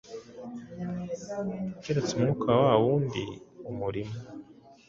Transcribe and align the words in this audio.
keretse 1.83 2.11
Umwuka 2.15 2.49
wa 2.49 2.57
wa 2.69 2.75
wundi 2.83 3.23
umurimo? 3.69 4.15